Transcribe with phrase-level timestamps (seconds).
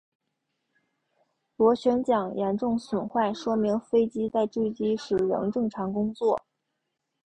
[1.57, 6.41] 螺旋桨严重损坏说明飞机在坠机时仍正常工作。